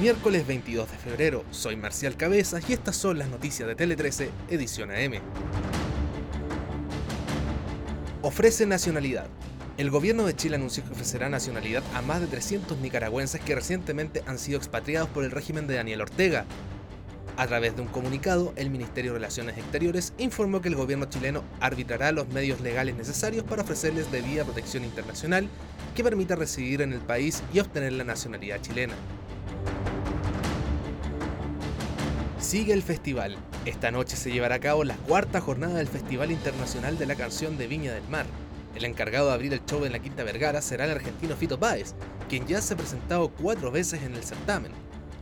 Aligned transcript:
Miércoles 0.00 0.46
22 0.46 0.88
de 0.88 0.96
febrero, 0.96 1.44
soy 1.50 1.74
Marcial 1.74 2.16
Cabezas 2.16 2.62
y 2.70 2.72
estas 2.72 2.94
son 2.94 3.18
las 3.18 3.28
noticias 3.30 3.66
de 3.66 3.74
Tele 3.74 3.96
13, 3.96 4.30
edición 4.48 4.92
AM. 4.92 5.14
Ofrece 8.22 8.64
nacionalidad. 8.64 9.26
El 9.76 9.90
gobierno 9.90 10.24
de 10.24 10.36
Chile 10.36 10.54
anunció 10.54 10.84
que 10.84 10.92
ofrecerá 10.92 11.28
nacionalidad 11.28 11.82
a 11.94 12.02
más 12.02 12.20
de 12.20 12.28
300 12.28 12.78
nicaragüenses 12.78 13.40
que 13.40 13.56
recientemente 13.56 14.22
han 14.28 14.38
sido 14.38 14.58
expatriados 14.58 15.08
por 15.08 15.24
el 15.24 15.32
régimen 15.32 15.66
de 15.66 15.74
Daniel 15.74 16.02
Ortega. 16.02 16.44
A 17.36 17.48
través 17.48 17.74
de 17.74 17.82
un 17.82 17.88
comunicado, 17.88 18.52
el 18.54 18.70
Ministerio 18.70 19.12
de 19.12 19.18
Relaciones 19.18 19.58
Exteriores 19.58 20.12
informó 20.18 20.60
que 20.60 20.68
el 20.68 20.76
gobierno 20.76 21.06
chileno 21.06 21.42
arbitrará 21.58 22.12
los 22.12 22.28
medios 22.28 22.60
legales 22.60 22.94
necesarios 22.94 23.42
para 23.42 23.62
ofrecerles 23.62 24.12
debida 24.12 24.44
protección 24.44 24.84
internacional 24.84 25.48
que 25.96 26.04
permita 26.04 26.36
residir 26.36 26.82
en 26.82 26.92
el 26.92 27.00
país 27.00 27.42
y 27.52 27.58
obtener 27.58 27.94
la 27.94 28.04
nacionalidad 28.04 28.60
chilena. 28.60 28.94
Sigue 32.40 32.72
el 32.72 32.84
festival. 32.84 33.36
Esta 33.66 33.90
noche 33.90 34.16
se 34.16 34.30
llevará 34.30 34.54
a 34.54 34.60
cabo 34.60 34.84
la 34.84 34.94
cuarta 34.94 35.40
jornada 35.40 35.74
del 35.74 35.88
Festival 35.88 36.30
Internacional 36.30 36.96
de 36.96 37.04
la 37.04 37.16
Canción 37.16 37.58
de 37.58 37.66
Viña 37.66 37.92
del 37.92 38.08
Mar. 38.08 38.26
El 38.76 38.84
encargado 38.84 39.26
de 39.26 39.34
abrir 39.34 39.52
el 39.52 39.64
show 39.66 39.84
en 39.84 39.90
la 39.90 39.98
Quinta 39.98 40.22
Vergara 40.22 40.62
será 40.62 40.84
el 40.84 40.92
argentino 40.92 41.34
Fito 41.34 41.58
Páez, 41.58 41.94
quien 42.28 42.46
ya 42.46 42.62
se 42.62 42.74
ha 42.74 42.76
presentado 42.76 43.30
cuatro 43.30 43.72
veces 43.72 44.04
en 44.04 44.14
el 44.14 44.22
certamen. 44.22 44.70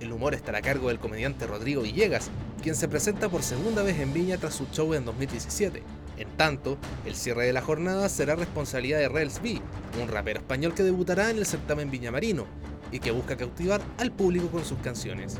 El 0.00 0.12
humor 0.12 0.34
estará 0.34 0.58
a 0.58 0.62
cargo 0.62 0.88
del 0.88 0.98
comediante 0.98 1.46
Rodrigo 1.46 1.82
Villegas, 1.82 2.30
quien 2.60 2.74
se 2.74 2.88
presenta 2.88 3.28
por 3.28 3.44
segunda 3.44 3.84
vez 3.84 4.00
en 4.00 4.12
Viña 4.12 4.36
tras 4.36 4.54
su 4.54 4.66
show 4.72 4.92
en 4.92 5.04
2017. 5.04 5.84
En 6.16 6.28
tanto, 6.36 6.78
el 7.06 7.14
cierre 7.14 7.46
de 7.46 7.52
la 7.52 7.62
jornada 7.62 8.08
será 8.08 8.34
responsabilidad 8.34 8.98
de 8.98 9.08
Rels 9.08 9.40
B, 9.40 9.60
un 10.02 10.08
rapero 10.08 10.40
español 10.40 10.74
que 10.74 10.82
debutará 10.82 11.30
en 11.30 11.38
el 11.38 11.46
certamen 11.46 11.92
Viñamarino 11.92 12.44
y 12.90 12.98
que 12.98 13.12
busca 13.12 13.36
cautivar 13.36 13.80
al 13.98 14.10
público 14.10 14.48
con 14.48 14.64
sus 14.64 14.78
canciones. 14.78 15.38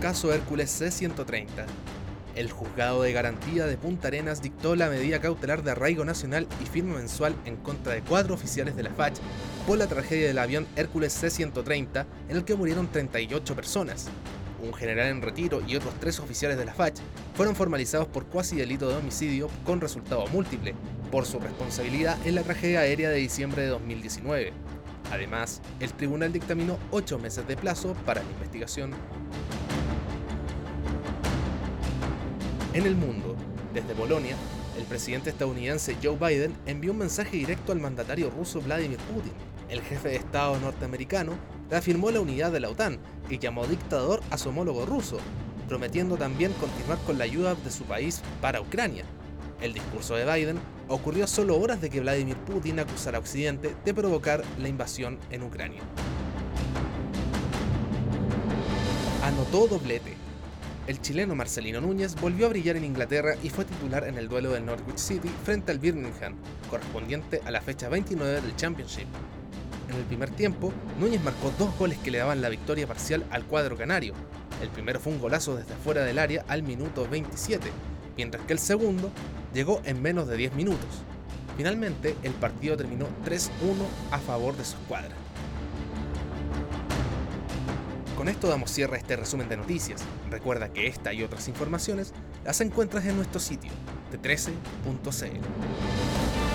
Caso 0.00 0.32
Hércules 0.32 0.70
C-130. 0.70 1.48
El 2.36 2.52
juzgado 2.52 3.02
de 3.02 3.12
garantía 3.12 3.66
de 3.66 3.76
Punta 3.76 4.06
Arenas 4.06 4.40
dictó 4.40 4.76
la 4.76 4.88
medida 4.88 5.20
cautelar 5.20 5.64
de 5.64 5.72
arraigo 5.72 6.04
nacional 6.04 6.46
y 6.62 6.66
firma 6.66 6.94
mensual 6.94 7.34
en 7.44 7.56
contra 7.56 7.94
de 7.94 8.02
cuatro 8.02 8.32
oficiales 8.32 8.76
de 8.76 8.84
la 8.84 8.90
FACH 8.90 9.18
por 9.66 9.76
la 9.76 9.88
tragedia 9.88 10.28
del 10.28 10.38
avión 10.38 10.68
Hércules 10.76 11.12
C-130 11.14 12.06
en 12.28 12.36
el 12.36 12.44
que 12.44 12.54
murieron 12.54 12.86
38 12.86 13.56
personas. 13.56 14.08
Un 14.62 14.72
general 14.72 15.08
en 15.08 15.20
retiro 15.20 15.62
y 15.66 15.74
otros 15.74 15.94
tres 15.98 16.20
oficiales 16.20 16.58
de 16.58 16.64
la 16.64 16.74
FACH 16.74 17.00
fueron 17.34 17.56
formalizados 17.56 18.06
por 18.06 18.26
cuasi 18.26 18.54
delito 18.54 18.88
de 18.88 18.94
homicidio 18.94 19.50
con 19.64 19.80
resultado 19.80 20.28
múltiple 20.28 20.76
por 21.10 21.26
su 21.26 21.40
responsabilidad 21.40 22.16
en 22.24 22.36
la 22.36 22.44
tragedia 22.44 22.80
aérea 22.80 23.10
de 23.10 23.16
diciembre 23.16 23.62
de 23.62 23.68
2019. 23.68 24.52
Además, 25.10 25.60
el 25.80 25.92
tribunal 25.92 26.32
dictaminó 26.32 26.78
ocho 26.92 27.18
meses 27.18 27.48
de 27.48 27.56
plazo 27.56 27.94
para 28.06 28.22
la 28.22 28.30
investigación. 28.30 28.92
En 32.78 32.86
el 32.86 32.94
mundo, 32.94 33.34
desde 33.74 33.92
Polonia, 33.92 34.36
el 34.78 34.84
presidente 34.84 35.30
estadounidense 35.30 35.96
Joe 36.00 36.16
Biden 36.16 36.54
envió 36.64 36.92
un 36.92 36.98
mensaje 36.98 37.36
directo 37.36 37.72
al 37.72 37.80
mandatario 37.80 38.30
ruso 38.30 38.60
Vladimir 38.60 39.00
Putin. 39.12 39.32
El 39.68 39.80
jefe 39.80 40.10
de 40.10 40.14
Estado 40.14 40.56
norteamericano 40.60 41.32
reafirmó 41.68 42.12
la 42.12 42.20
unidad 42.20 42.52
de 42.52 42.60
la 42.60 42.68
OTAN 42.68 43.00
y 43.28 43.40
llamó 43.40 43.66
dictador 43.66 44.20
a 44.30 44.38
su 44.38 44.50
homólogo 44.50 44.86
ruso, 44.86 45.18
prometiendo 45.66 46.16
también 46.16 46.52
continuar 46.52 46.98
con 47.04 47.18
la 47.18 47.24
ayuda 47.24 47.56
de 47.56 47.70
su 47.72 47.82
país 47.82 48.22
para 48.40 48.60
Ucrania. 48.60 49.04
El 49.60 49.74
discurso 49.74 50.14
de 50.14 50.32
Biden 50.32 50.60
ocurrió 50.86 51.26
solo 51.26 51.58
horas 51.58 51.80
de 51.80 51.90
que 51.90 51.98
Vladimir 51.98 52.36
Putin 52.36 52.78
acusara 52.78 53.18
a 53.18 53.20
Occidente 53.20 53.74
de 53.84 53.92
provocar 53.92 54.44
la 54.56 54.68
invasión 54.68 55.18
en 55.32 55.42
Ucrania. 55.42 55.82
Anotó 59.24 59.66
doblete 59.66 60.27
el 60.88 61.02
chileno 61.02 61.34
Marcelino 61.34 61.82
Núñez 61.82 62.14
volvió 62.18 62.46
a 62.46 62.48
brillar 62.48 62.76
en 62.76 62.84
Inglaterra 62.84 63.34
y 63.42 63.50
fue 63.50 63.66
titular 63.66 64.08
en 64.08 64.16
el 64.16 64.26
duelo 64.26 64.52
del 64.52 64.64
Norwich 64.64 64.96
City 64.96 65.28
frente 65.44 65.70
al 65.70 65.78
Birmingham, 65.78 66.34
correspondiente 66.70 67.42
a 67.44 67.50
la 67.50 67.60
fecha 67.60 67.90
29 67.90 68.40
del 68.40 68.56
Championship. 68.56 69.06
En 69.90 69.96
el 69.96 70.04
primer 70.04 70.30
tiempo, 70.30 70.72
Núñez 70.98 71.22
marcó 71.22 71.52
dos 71.58 71.76
goles 71.78 71.98
que 71.98 72.10
le 72.10 72.18
daban 72.18 72.40
la 72.40 72.48
victoria 72.48 72.86
parcial 72.86 73.22
al 73.30 73.44
cuadro 73.44 73.76
canario. 73.76 74.14
El 74.62 74.70
primero 74.70 74.98
fue 74.98 75.12
un 75.12 75.20
golazo 75.20 75.56
desde 75.56 75.74
fuera 75.74 76.04
del 76.04 76.18
área 76.18 76.46
al 76.48 76.62
minuto 76.62 77.06
27, 77.06 77.68
mientras 78.16 78.42
que 78.46 78.54
el 78.54 78.58
segundo 78.58 79.10
llegó 79.52 79.82
en 79.84 80.00
menos 80.00 80.26
de 80.26 80.38
10 80.38 80.54
minutos. 80.54 80.88
Finalmente, 81.58 82.16
el 82.22 82.32
partido 82.32 82.78
terminó 82.78 83.08
3-1 83.26 83.50
a 84.10 84.18
favor 84.18 84.56
de 84.56 84.64
su 84.64 84.76
escuadra. 84.76 85.14
Con 88.18 88.28
esto 88.28 88.48
damos 88.48 88.72
cierre 88.72 88.96
a 88.96 88.98
este 88.98 89.14
resumen 89.14 89.48
de 89.48 89.56
noticias. 89.56 90.02
Recuerda 90.28 90.72
que 90.72 90.88
esta 90.88 91.12
y 91.12 91.22
otras 91.22 91.46
informaciones 91.46 92.12
las 92.44 92.60
encuentras 92.60 93.06
en 93.06 93.14
nuestro 93.14 93.38
sitio, 93.38 93.70
de 94.10 94.20
13.cl. 94.20 96.47